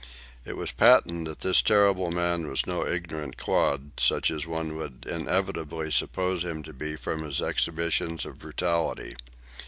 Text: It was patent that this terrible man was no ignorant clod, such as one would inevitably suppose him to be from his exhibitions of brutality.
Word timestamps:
It 0.45 0.57
was 0.57 0.71
patent 0.71 1.27
that 1.27 1.41
this 1.41 1.61
terrible 1.61 2.09
man 2.09 2.47
was 2.49 2.65
no 2.65 2.83
ignorant 2.87 3.37
clod, 3.37 3.91
such 3.99 4.31
as 4.31 4.47
one 4.47 4.75
would 4.77 5.05
inevitably 5.05 5.91
suppose 5.91 6.43
him 6.43 6.63
to 6.63 6.73
be 6.73 6.95
from 6.95 7.21
his 7.21 7.39
exhibitions 7.39 8.25
of 8.25 8.39
brutality. 8.39 9.15